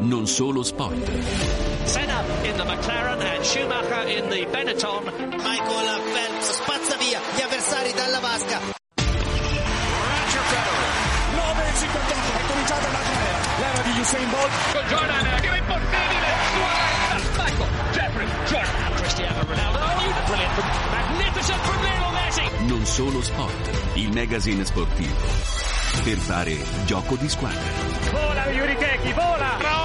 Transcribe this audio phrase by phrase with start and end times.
[0.00, 1.10] non solo sport.
[1.84, 5.04] Senna in the McLaren and Schumacher in the Benetton.
[5.42, 8.60] Michael Phelps spazza via gli avversari dalla vasca.
[8.96, 10.94] Roger Federer.
[11.36, 13.38] 9.58, è cominciata la gara.
[13.58, 14.50] L'era di Usain Bolt.
[14.72, 16.28] Con Jordan, tira impossibile.
[16.52, 18.94] Suarez, Michael, Jeffrey, Jordan.
[18.96, 19.84] Cristiano Ronaldo.
[20.26, 22.66] Brilliant magnificent from Lionel Messi.
[22.66, 25.14] Non solo sport, il magazine sportivo.
[26.02, 27.60] Per fare gioco di squadra.
[28.10, 29.75] Vola Yuri Keki, vola.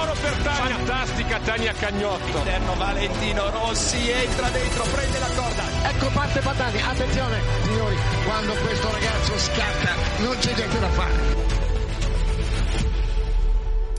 [0.42, 0.76] Tania.
[0.76, 2.38] Fantastica Tania Cagnotto.
[2.38, 5.62] Interno Valentino Rossi entra dentro, prende la corda.
[5.90, 11.71] Ecco parte Patani, attenzione signori, quando questo ragazzo scatta non c'è niente da fare.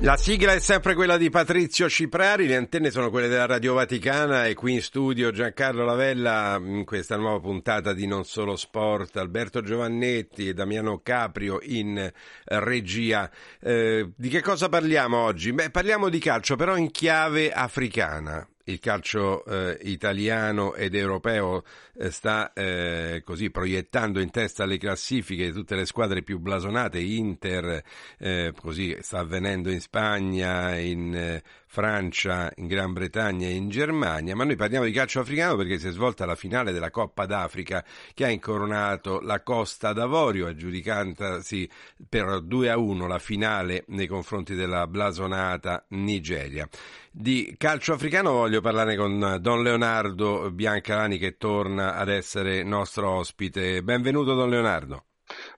[0.02, 4.48] La sigla è sempre quella di Patrizio Ciprari, le antenne sono quelle della Radio Vaticana
[4.48, 9.62] e qui in studio Giancarlo Lavella in questa nuova puntata di Non Solo Sport, Alberto
[9.62, 12.12] Giovannetti e Damiano Caprio in
[12.44, 13.32] regia.
[13.62, 15.54] Eh, di che cosa parliamo oggi?
[15.54, 21.64] Beh, parliamo di calcio però in chiave africana il calcio eh, italiano ed europeo
[21.96, 27.00] eh, sta eh, così proiettando in testa le classifiche di tutte le squadre più blasonate,
[27.00, 27.84] Inter,
[28.18, 31.44] eh, così sta avvenendo in Spagna, in eh,
[31.74, 35.88] Francia, in Gran Bretagna e in Germania, ma noi parliamo di calcio africano perché si
[35.88, 41.68] è svolta la finale della Coppa d'Africa che ha incoronato la Costa d'Avorio, aggiudicatasi
[42.08, 46.70] per 2 a 1 la finale nei confronti della blasonata Nigeria.
[47.10, 53.82] Di calcio africano voglio parlare con Don Leonardo Biancalani che torna ad essere nostro ospite.
[53.82, 55.06] Benvenuto Don Leonardo.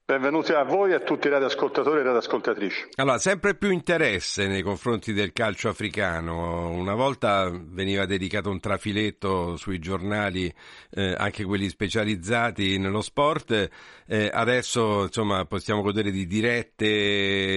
[0.08, 2.90] Benvenuti a voi e a tutti i radioascoltatori e radioascoltatrici.
[2.98, 6.70] Allora, sempre più interesse nei confronti del calcio africano.
[6.70, 10.54] Una volta veniva dedicato un trafiletto sui giornali,
[10.92, 13.68] eh, anche quelli specializzati nello sport,
[14.06, 16.86] eh, adesso insomma possiamo godere di dirette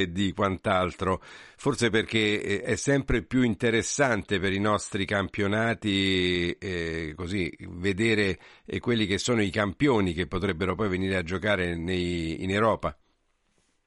[0.00, 1.20] e di quant'altro.
[1.60, 8.78] Forse perché eh, è sempre più interessante per i nostri campionati eh, così vedere eh,
[8.78, 12.96] quelli che sono i campioni che potrebbero poi venire a giocare nei, in Europa.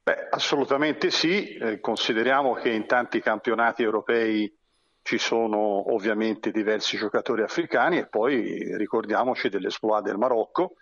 [0.03, 4.53] Beh, assolutamente sì, eh, consideriamo che in tanti campionati europei
[5.01, 10.73] ci sono ovviamente diversi giocatori africani e poi ricordiamoci dell'esploit del Marocco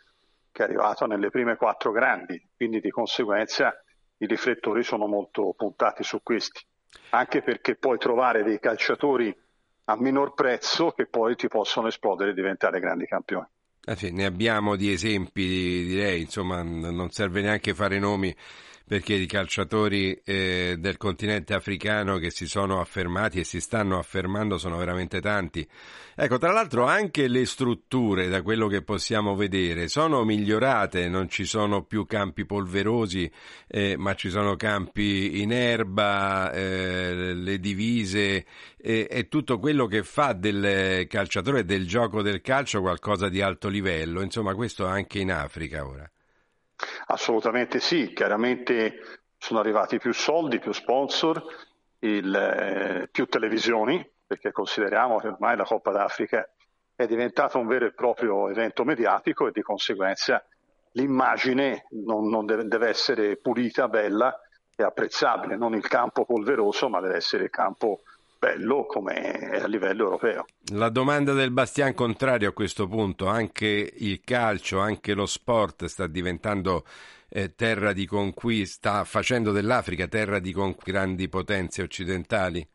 [0.52, 3.80] che è arrivato nelle prime quattro grandi, quindi di conseguenza
[4.18, 6.66] i riflettori sono molto puntati su questi
[7.12, 9.36] anche perché puoi trovare dei calciatori
[9.86, 13.48] a minor prezzo che poi ti possono esplodere e diventare grandi campioni.
[13.84, 18.36] Eh sì, ne abbiamo di esempi, direi, insomma, non serve neanche fare nomi
[18.90, 24.58] perché di calciatori eh, del continente africano che si sono affermati e si stanno affermando
[24.58, 25.66] sono veramente tanti.
[26.16, 31.46] Ecco, tra l'altro anche le strutture, da quello che possiamo vedere, sono migliorate, non ci
[31.46, 33.32] sono più campi polverosi,
[33.68, 38.44] eh, ma ci sono campi in erba, eh, le divise
[38.76, 44.24] e tutto quello che fa del calciatore del gioco del calcio qualcosa di alto livello.
[44.24, 46.10] Insomma, questo anche in Africa ora.
[47.12, 51.44] Assolutamente sì, chiaramente sono arrivati più soldi, più sponsor,
[52.00, 56.48] il, eh, più televisioni, perché consideriamo che ormai la Coppa d'Africa
[56.96, 60.44] è diventata un vero e proprio evento mediatico e di conseguenza
[60.92, 64.40] l'immagine non, non deve, deve, essere pulita, bella
[64.75, 68.02] e apprezzabile, non il campo polveroso, ma deve essere il campo
[68.40, 70.46] bello come a livello europeo.
[70.74, 76.08] La domanda del Bastian contrario a questo punto, anche il calcio, anche lo sport sta
[76.08, 76.86] diventando
[77.28, 82.66] eh, terra di conquista, facendo dell'Africa terra di conquista grandi potenze occidentali?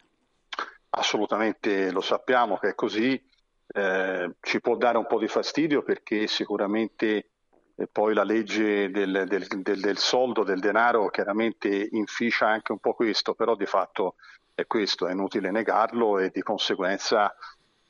[0.91, 3.21] Assolutamente lo sappiamo che è così,
[3.67, 7.31] eh, ci può dare un po' di fastidio perché sicuramente
[7.75, 12.79] eh, poi la legge del, del, del, del soldo, del denaro chiaramente inficia anche un
[12.79, 14.15] po' questo, però di fatto
[14.55, 17.35] e questo è inutile negarlo e di conseguenza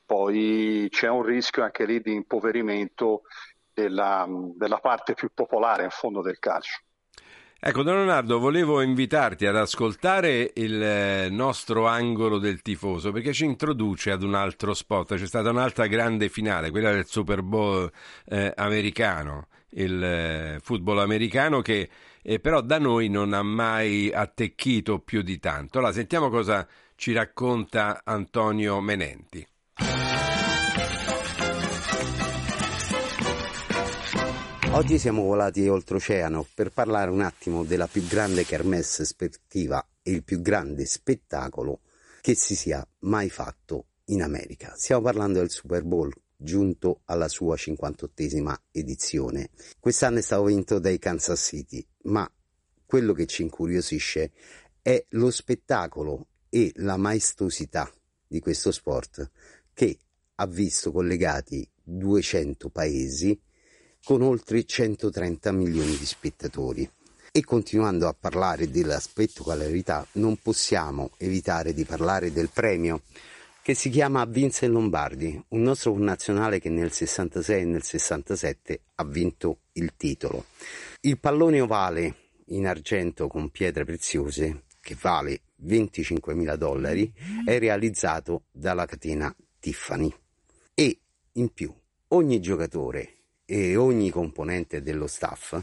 [0.05, 3.23] poi c'è un rischio anche lì di impoverimento
[3.73, 6.79] della, della parte più popolare in fondo del calcio.
[7.67, 13.45] Ecco, Don Leonardo, volevo invitarti ad ascoltare il eh, nostro angolo del tifoso perché ci
[13.45, 15.15] introduce ad un altro spot.
[15.15, 17.91] C'è stata un'altra grande finale, quella del Super Bowl
[18.25, 21.89] eh, americano, il eh, football americano che
[22.21, 25.77] eh, però da noi non ha mai attecchito più di tanto.
[25.77, 29.45] Allora, sentiamo cosa ci racconta Antonio Menenti.
[34.71, 40.23] Oggi siamo volati oltreoceano per parlare un attimo della più grande kermesse sportiva e il
[40.23, 41.79] più grande spettacolo
[42.19, 44.73] che si sia mai fatto in America.
[44.75, 49.49] Stiamo parlando del Super Bowl giunto alla sua 58esima edizione.
[49.79, 52.29] Quest'anno è stato vinto dai Kansas City, ma
[52.85, 54.31] quello che ci incuriosisce
[54.81, 57.91] è lo spettacolo e la maestosità
[58.27, 59.29] di questo sport
[59.73, 59.97] che
[60.35, 63.39] ha visto collegati 200 paesi
[64.03, 66.89] con oltre 130 milioni di spettatori.
[67.31, 73.01] E continuando a parlare della spettacolarità, non possiamo evitare di parlare del premio
[73.65, 79.03] che si chiama Vincent Lombardi, un nostro connazionale che nel 66 e nel 67 ha
[79.03, 80.45] vinto il titolo.
[81.01, 82.15] Il pallone ovale
[82.49, 87.11] in argento con pietre preziose, che vale 25.000 dollari,
[87.43, 90.13] è realizzato dalla catena Tiffany.
[90.75, 90.99] E
[91.31, 91.73] in più,
[92.09, 93.15] ogni giocatore
[93.45, 95.59] e ogni componente dello staff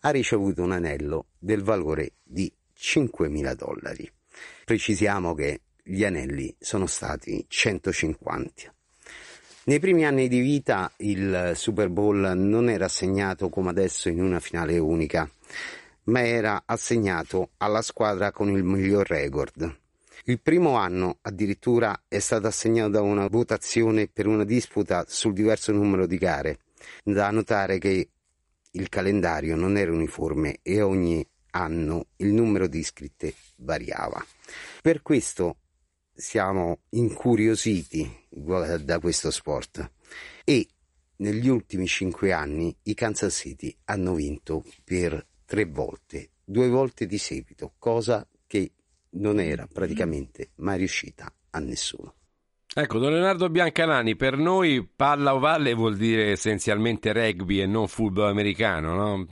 [0.00, 4.10] ha ricevuto un anello del valore di 5.000 dollari.
[4.64, 8.74] Precisiamo che gli anelli sono stati 150.
[9.64, 14.40] Nei primi anni di vita il Super Bowl non era assegnato come adesso in una
[14.40, 15.30] finale unica,
[16.04, 19.78] ma era assegnato alla squadra con il miglior record.
[20.24, 25.70] Il primo anno addirittura è stato assegnato da una votazione per una disputa sul diverso
[25.72, 26.60] numero di gare.
[27.02, 28.08] Da notare che
[28.70, 34.24] il calendario non era uniforme e ogni anno il numero di iscritte variava.
[34.80, 35.58] Per questo
[36.14, 39.90] siamo incuriositi da questo sport
[40.44, 40.68] e
[41.16, 47.18] negli ultimi cinque anni i Kansas City hanno vinto per tre volte, due volte di
[47.18, 48.72] seguito, cosa che
[49.10, 52.14] non era praticamente mai riuscita a nessuno.
[52.76, 58.30] Ecco, Don Leonardo Biancalani, per noi palla ovale vuol dire essenzialmente rugby e non football
[58.30, 59.26] americano, no?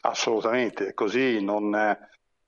[0.00, 1.74] Assolutamente, così non,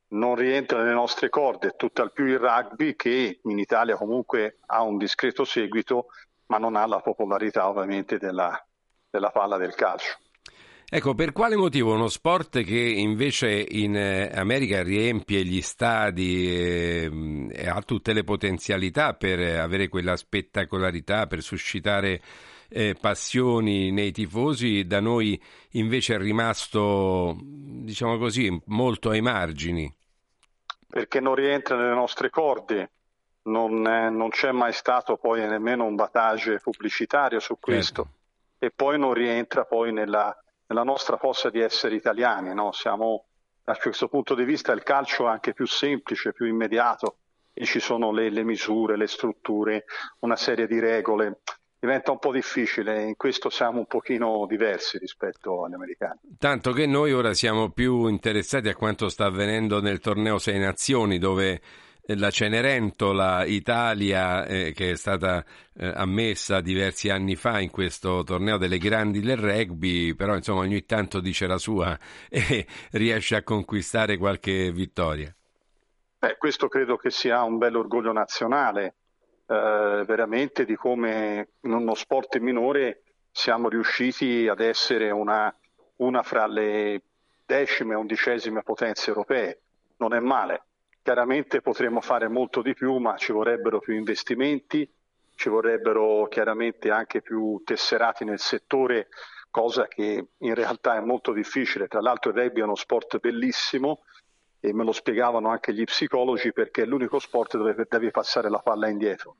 [0.08, 4.96] non rientra nelle nostre corde, tutt'al più il rugby che in Italia comunque ha un
[4.98, 6.06] discreto seguito,
[6.46, 8.64] ma non ha la popolarità ovviamente della,
[9.10, 10.18] della palla del calcio.
[10.88, 17.48] Ecco, per quale motivo uno sport che invece in eh, America riempie gli stadi e,
[17.50, 22.22] e ha tutte le potenzialità per avere quella spettacolarità, per suscitare
[22.68, 29.92] eh, passioni nei tifosi, da noi invece è rimasto, diciamo così, molto ai margini?
[30.88, 32.90] Perché non rientra nelle nostre corde,
[33.42, 38.18] non, eh, non c'è mai stato poi nemmeno un battage pubblicitario su questo certo.
[38.58, 40.36] e poi non rientra poi nella
[40.66, 42.52] nella nostra fossa di essere italiani.
[42.54, 42.72] No?
[42.72, 43.26] Siamo,
[43.62, 47.18] da questo punto di vista il calcio è anche più semplice, più immediato
[47.52, 49.84] e ci sono le, le misure, le strutture,
[50.20, 51.40] una serie di regole
[51.78, 56.18] diventa un po' difficile, in questo siamo un pochino diversi rispetto agli americani.
[56.38, 61.18] Tanto che noi ora siamo più interessati a quanto sta avvenendo nel torneo Sei Nazioni,
[61.18, 61.60] dove
[62.14, 65.44] la Cenerentola Italia, eh, che è stata
[65.74, 70.84] eh, ammessa diversi anni fa in questo torneo delle grandi del rugby, però insomma ogni
[70.84, 71.98] tanto dice la sua
[72.30, 75.34] e riesce a conquistare qualche vittoria.
[76.18, 78.94] Beh, questo credo che sia un bel orgoglio nazionale,
[79.46, 85.54] eh, veramente di come in uno sport minore siamo riusciti ad essere una,
[85.96, 87.02] una fra le
[87.44, 89.60] decime e undicesime potenze europee.
[89.98, 90.62] Non è male.
[91.02, 94.90] Chiaramente potremmo fare molto di più, ma ci vorrebbero più investimenti,
[95.34, 99.08] ci vorrebbero chiaramente anche più tesserati nel settore,
[99.50, 101.86] cosa che in realtà è molto difficile.
[101.86, 104.02] Tra l'altro il rugby è uno sport bellissimo
[104.58, 108.58] e me lo spiegavano anche gli psicologi perché è l'unico sport dove devi passare la
[108.58, 109.36] palla indietro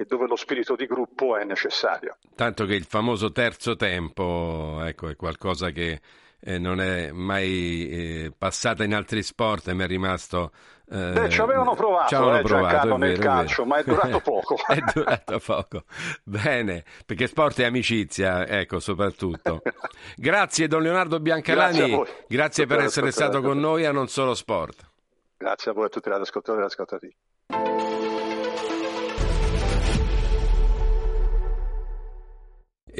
[0.00, 2.18] e dove lo spirito di gruppo è necessario.
[2.36, 6.00] Tanto che il famoso terzo tempo ecco, è qualcosa che
[6.40, 10.52] eh, non è mai eh, passata in altri sport e mi è rimasto
[10.90, 14.20] eh, Beh, ci avevano provato, ci avevano eh, provato nel vero, calcio, ma è durato
[14.24, 14.56] poco.
[14.68, 15.82] è durato poco.
[16.22, 19.62] Bene, perché sport è amicizia, ecco, soprattutto.
[20.16, 24.90] Grazie Don Leonardo Biancalani, grazie, grazie per essere stato con noi a Non Solo Sport.
[25.36, 28.07] Grazie a voi a tutti gli ascoltatori e ascoltatrici.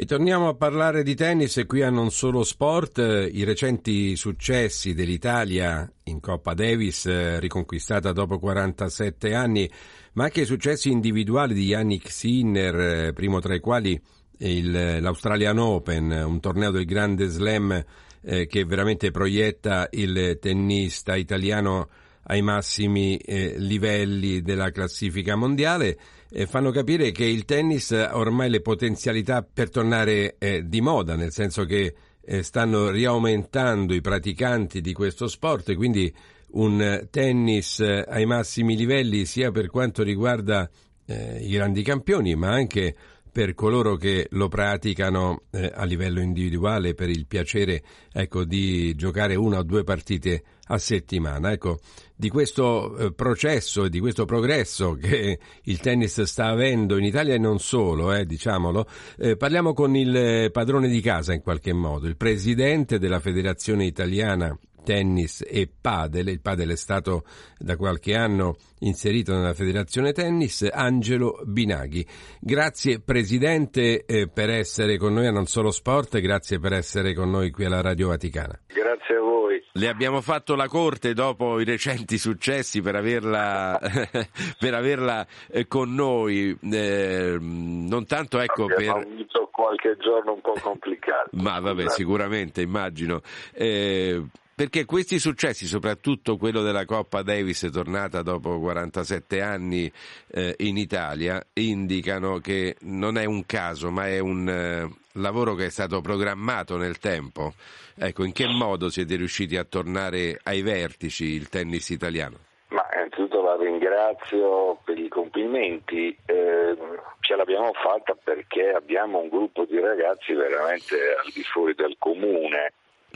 [0.01, 4.93] E torniamo a parlare di tennis e qui a Non Solo Sport, i recenti successi
[4.93, 9.69] dell'Italia in Coppa Davis, eh, riconquistata dopo 47 anni,
[10.13, 14.01] ma anche i successi individuali di Yannick Sinner, eh, primo tra i quali
[14.37, 17.83] il, l'Australian Open, un torneo del grande slam
[18.21, 21.89] eh, che veramente proietta il tennista italiano
[22.23, 25.97] ai massimi eh, livelli della classifica mondiale
[26.45, 31.31] fanno capire che il tennis ha ormai le potenzialità per tornare eh, di moda, nel
[31.31, 36.13] senso che eh, stanno riaumentando i praticanti di questo sport e quindi
[36.51, 40.69] un tennis eh, ai massimi livelli sia per quanto riguarda
[41.05, 42.95] eh, i grandi campioni, ma anche
[43.31, 49.35] per coloro che lo praticano eh, a livello individuale per il piacere ecco, di giocare
[49.35, 51.51] una o due partite a settimana.
[51.51, 51.79] Ecco,
[52.15, 57.33] di questo eh, processo e di questo progresso che il tennis sta avendo in Italia
[57.33, 62.07] e non solo, eh, diciamolo, eh, parliamo con il padrone di casa in qualche modo,
[62.07, 66.27] il presidente della Federazione Italiana tennis e padel.
[66.29, 67.23] Il padel è stato
[67.57, 72.05] da qualche anno inserito nella Federazione Tennis, Angelo Binaghi.
[72.39, 77.29] Grazie Presidente eh, per essere con noi a Non Solo Sport, grazie per essere con
[77.29, 78.59] noi qui alla Radio Vaticana.
[78.67, 79.63] Grazie a voi.
[79.73, 83.79] Le abbiamo fatto la corte dopo i recenti successi per averla,
[84.59, 89.07] per averla eh, con noi, eh, non tanto ecco Abbiamo per...
[89.07, 91.29] avuto qualche giorno un po' complicato.
[91.33, 93.21] Ma vabbè, sicuramente, immagino.
[93.53, 94.23] Eh,
[94.59, 99.89] perché questi successi, soprattutto quello della Coppa Davis tornata dopo 47 anni
[100.33, 105.67] eh, in Italia, indicano che non è un caso, ma è un eh, lavoro che
[105.67, 107.53] è stato programmato nel tempo.
[107.97, 112.35] Ecco, in che modo siete riusciti a tornare ai vertici il tennis italiano?
[112.67, 116.13] Ma innanzitutto la ringrazio per i complimenti.
[116.25, 116.75] Eh,
[117.21, 122.73] ce l'abbiamo fatta perché abbiamo un gruppo di ragazzi veramente al di fuori del comune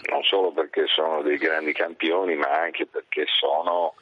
[0.10, 3.96] non solo perché sono dei grandi campioni, ma anche perché sono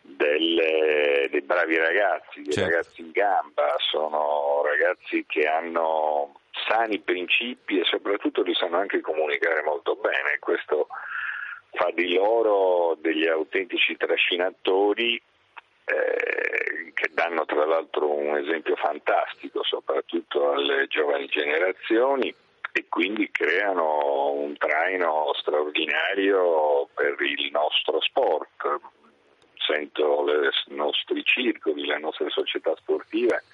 [0.00, 2.70] delle, dei bravi ragazzi, dei certo.
[2.70, 9.62] ragazzi in gamba, sono ragazzi che hanno sani principi e soprattutto li sanno anche comunicare
[9.62, 10.38] molto bene.
[10.38, 10.88] Questo
[11.72, 15.20] fa di loro degli autentici trascinatori
[15.84, 22.34] eh, che danno tra l'altro un esempio fantastico soprattutto alle giovani generazioni
[22.76, 28.80] e quindi creano un traino straordinario per il nostro sport.
[29.66, 30.26] Sento
[30.68, 33.44] i nostri circoli, le nostre società sportive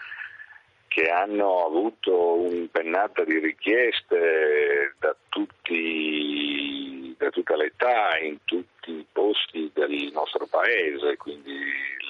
[0.89, 9.71] che hanno avuto un'impennata di richieste da, tutti, da tutta l'età, in tutti i posti
[9.73, 11.55] del nostro paese, quindi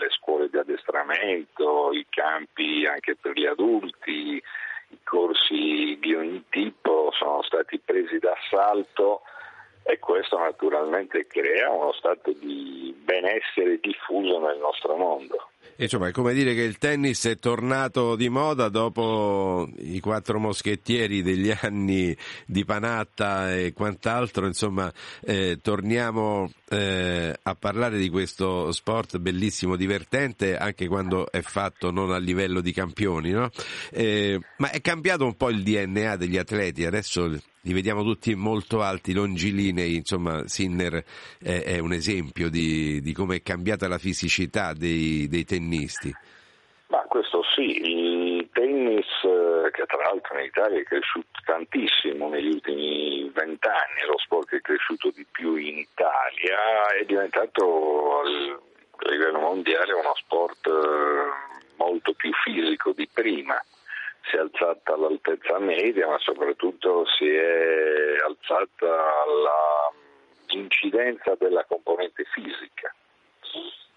[0.00, 4.42] le scuole di addestramento, i campi anche per gli adulti,
[4.92, 9.22] i corsi di ogni tipo sono stati presi d'assalto
[9.84, 15.48] e questo naturalmente crea uno stato di benessere diffuso nel nostro mondo.
[15.92, 21.20] Insomma, è come dire che il tennis è tornato di moda dopo i quattro moschettieri
[21.20, 29.18] degli anni di Panatta e quant'altro, insomma, eh, torniamo eh, a parlare di questo sport
[29.18, 33.50] bellissimo, divertente, anche quando è fatto non a livello di campioni, no?
[33.90, 38.82] eh, ma è cambiato un po' il DNA degli atleti, adesso li vediamo tutti molto
[38.82, 41.04] alti, longilinei, insomma Sinner
[41.40, 46.12] è, è un esempio di, di come è cambiata la fisicità dei, dei tennisti.
[46.88, 52.48] Ma questo sì, il tennis eh, che tra l'altro in Italia è cresciuto tantissimo negli
[52.48, 59.38] ultimi vent'anni, lo sport che è cresciuto di più in Italia, è diventato a livello
[59.38, 63.62] mondiale uno sport eh, molto più fisico di prima
[64.24, 67.21] si è alzata all'altezza media, ma soprattutto si
[68.52, 69.92] è alzata
[70.48, 72.94] l'incidenza della componente fisica.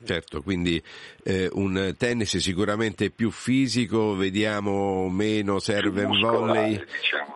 [0.04, 0.82] Certo, quindi
[1.24, 6.84] eh, un tennis sicuramente più fisico, vediamo meno serve in volley,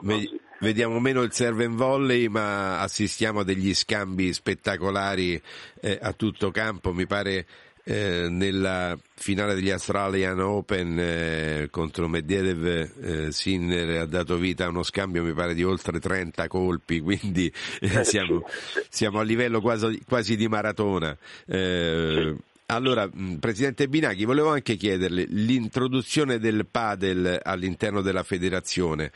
[0.02, 5.42] diciamo vediamo meno il serve in volley, ma assistiamo a degli scambi spettacolari
[5.82, 7.46] eh, a tutto campo, mi pare
[7.89, 14.69] eh, nella finale degli Australian Open eh, contro Medvedev eh, Sinner ha dato vita a
[14.69, 18.43] uno scambio mi pare di oltre 30 colpi quindi eh, siamo,
[18.89, 21.17] siamo, a livello quasi, quasi di maratona.
[21.48, 22.36] Eh,
[22.67, 29.12] allora, Presidente Binaghi, volevo anche chiederle l'introduzione del padel all'interno della federazione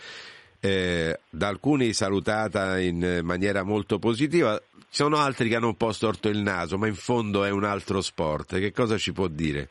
[0.63, 5.91] eh, da alcuni salutata in maniera molto positiva, ci sono altri che hanno un po'
[5.91, 8.57] storto il naso, ma in fondo è un altro sport.
[8.59, 9.67] Che cosa ci può dire?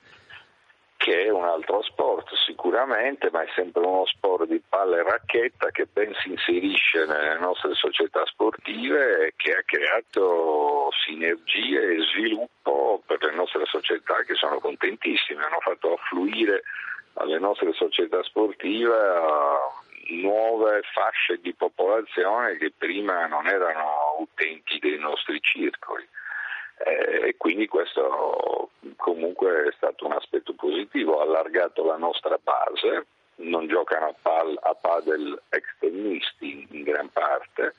[0.99, 5.71] Che è un altro sport sicuramente, ma è sempre uno sport di palla e racchetta
[5.71, 13.03] che ben si inserisce nelle nostre società sportive e che ha creato sinergie e sviluppo
[13.07, 16.65] per le nostre società che sono contentissime, hanno fatto affluire
[17.15, 18.91] alle nostre società sportive
[20.09, 26.07] nuove fasce di popolazione che prima non erano utenti dei nostri circoli.
[26.85, 33.07] Eh, e quindi questo comunque è stato un aspetto positivo, ha allargato la nostra base,
[33.37, 37.75] non giocano a, pal- a padel ex tennisti in gran parte,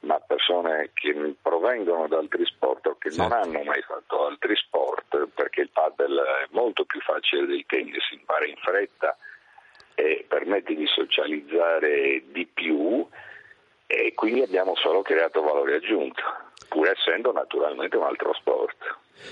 [0.00, 3.22] ma persone che provengono da altri sport o che certo.
[3.22, 8.10] non hanno mai fatto altri sport, perché il padel è molto più facile del tennis,
[8.10, 9.16] impara in fretta,
[9.96, 13.04] e permette di socializzare di più
[13.86, 16.22] e quindi abbiamo solo creato valore aggiunto,
[16.68, 18.76] pur essendo naturalmente un altro sport.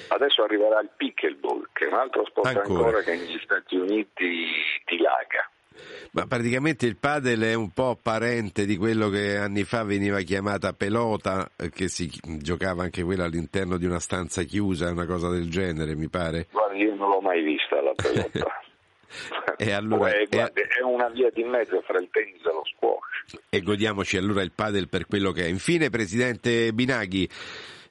[0.09, 4.51] Adesso arriverà il pickleball, che è un altro sport ancora, ancora che negli Stati Uniti
[4.87, 5.51] dilaga.
[6.13, 10.73] Ma praticamente il padel è un po' parente di quello che anni fa veniva chiamata
[10.73, 15.51] pelota, eh, che si giocava anche quella all'interno di una stanza chiusa, una cosa del
[15.51, 16.47] genere, mi pare.
[16.51, 18.63] Guarda, io non l'ho mai vista la pelota.
[19.57, 23.41] e allora, è, guarda, è una via di mezzo fra il tennis e lo squash.
[23.49, 25.49] E godiamoci allora il padel per quello che è.
[25.49, 27.29] Infine, Presidente Binaghi,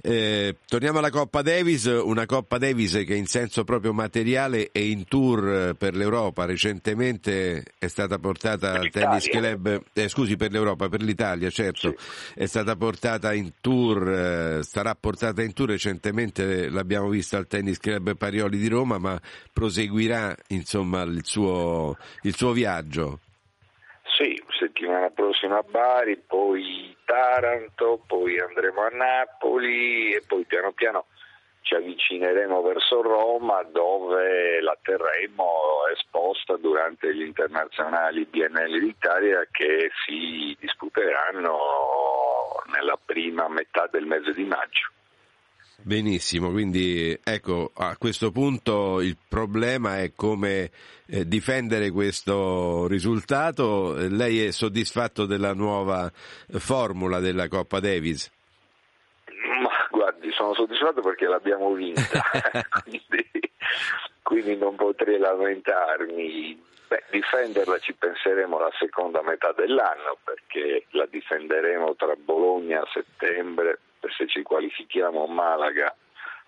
[0.06, 5.06] eh, torniamo alla Coppa Davis, una Coppa Davis che in senso proprio materiale è in
[5.06, 6.44] tour per l'Europa.
[6.44, 12.40] Recentemente è stata portata al tennis club, eh, scusi per l'Europa, per l'Italia, certo, sì.
[12.42, 17.78] è stata portata in tour, eh, starà portata in tour recentemente, l'abbiamo vista al tennis
[17.78, 19.18] club Parioli di Roma, ma
[19.54, 23.22] proseguirà insomma il suo, il suo viaggio.
[25.04, 31.06] Settimana prossima a Bari, poi Taranto, poi andremo a Napoli e poi piano piano
[31.62, 35.48] ci avvicineremo verso Roma dove la terremo
[35.94, 41.58] esposta durante gli internazionali BNL d'Italia che si disputeranno
[42.74, 44.92] nella prima metà del mese di maggio.
[45.82, 50.70] Benissimo, quindi ecco a questo punto il problema è come
[51.08, 53.96] eh, difendere questo risultato.
[53.98, 56.10] Lei è soddisfatto della nuova
[56.58, 58.32] formula della Coppa Davis?
[59.62, 62.22] Ma guardi, sono soddisfatto perché l'abbiamo vinta,
[62.84, 63.30] quindi,
[64.22, 66.72] quindi non potrei lamentarmi.
[66.88, 73.80] Beh, difenderla ci penseremo la seconda metà dell'anno perché la difenderemo tra Bologna a settembre
[74.12, 75.96] se ci qualifichiamo a Malaga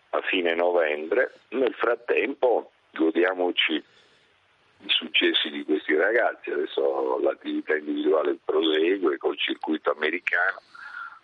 [0.10, 1.34] a fine novembre.
[1.50, 10.62] Nel frattempo godiamoci i successi di questi ragazzi, adesso l'attività individuale prosegue col circuito americano,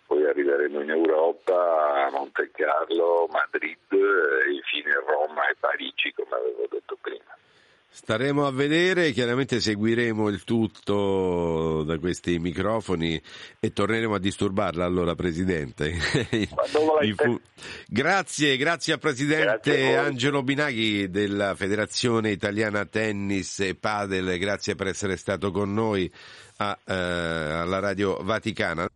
[0.06, 6.66] poi arriveremo in Europa, a Monte Carlo, Madrid e infine Roma e Parigi come avevo
[6.68, 7.36] detto prima.
[8.12, 13.18] Staremo a vedere, chiaramente seguiremo il tutto da questi microfoni
[13.58, 15.94] e torneremo a disturbarla allora Presidente.
[17.16, 17.40] fu...
[17.86, 24.88] Grazie, grazie al Presidente grazie Angelo Binaghi della Federazione Italiana Tennis e Padel, grazie per
[24.88, 26.12] essere stato con noi
[26.58, 28.90] a, eh, alla Radio Vaticana.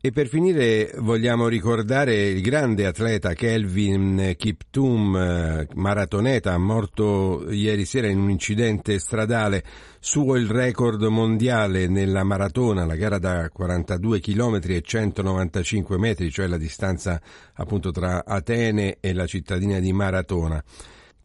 [0.00, 8.20] E per finire vogliamo ricordare il grande atleta Kelvin Kiptum, maratoneta, morto ieri sera in
[8.20, 9.64] un incidente stradale.
[9.98, 16.46] Suo il record mondiale nella maratona, la gara da 42 km e 195 metri, cioè
[16.46, 17.20] la distanza
[17.54, 20.62] appunto tra Atene e la cittadina di Maratona.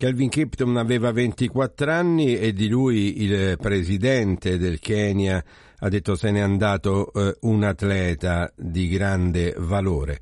[0.03, 5.41] Kelvin Kiptum aveva 24 anni e di lui il presidente del Kenya
[5.79, 10.19] ha detto se n'è andato eh, un atleta di grande valore.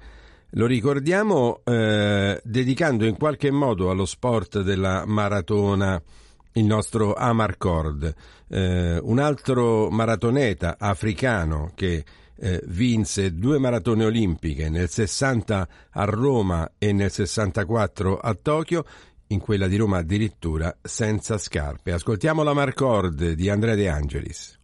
[0.52, 6.00] Lo ricordiamo eh, dedicando in qualche modo allo sport della maratona
[6.52, 8.14] il nostro Amarcord,
[8.50, 12.06] eh, un altro maratoneta africano che
[12.44, 18.84] eh, vinse due maratone olimpiche nel 60 a Roma e nel 64 a Tokyo,
[19.32, 21.92] in quella di Roma addirittura senza scarpe.
[21.94, 24.60] Ascoltiamo la Marcord di Andrea De Angelis.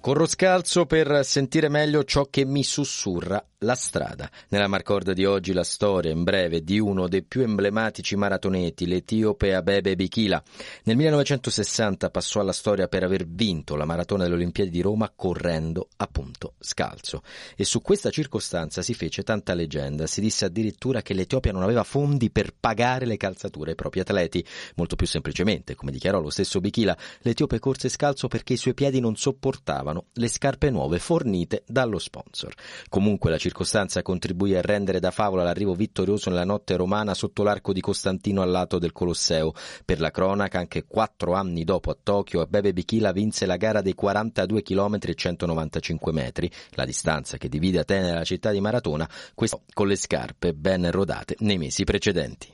[0.00, 4.30] Corro scalzo per sentire meglio ciò che mi sussurra la strada.
[4.48, 9.54] Nella Marcord di oggi la storia in breve di uno dei più emblematici maratoneti, l'etiope
[9.54, 10.40] Abebe Bikila.
[10.84, 15.88] Nel 1960 passò alla storia per aver vinto la maratona delle Olimpiadi di Roma correndo
[15.96, 17.22] appunto scalzo.
[17.56, 20.06] E su questa circostanza si fece tanta leggenda.
[20.06, 24.44] Si disse addirittura che l'Etiopia non aveva fondi per pagare le calzature ai propri atleti.
[24.76, 29.00] Molto più semplicemente, come dichiarò lo stesso Bikila, l'Etiope corse scalzo perché i suoi piedi
[29.00, 32.52] non sopportavano le scarpe nuove fornite dallo sponsor.
[32.90, 37.44] Comunque la circostanza circostanza contribuì a rendere da favola l'arrivo vittorioso nella notte romana sotto
[37.44, 39.52] l'arco di Costantino al lato del Colosseo.
[39.84, 43.94] Per la cronaca, anche quattro anni dopo a Tokyo, Bebe Bikila vinse la gara dei
[43.94, 49.62] 42 km e 195 metri, la distanza che divide Atene dalla città di Maratona, questo
[49.72, 52.52] con le scarpe ben rodate nei mesi precedenti.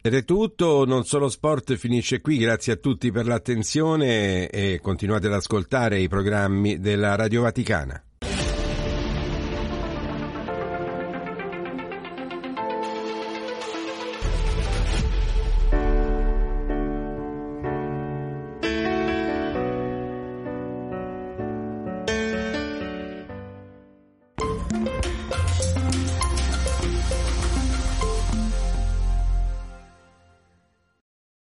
[0.00, 5.26] Ed è tutto, non solo sport finisce qui, grazie a tutti per l'attenzione e continuate
[5.26, 8.02] ad ascoltare i programmi della Radio Vaticana.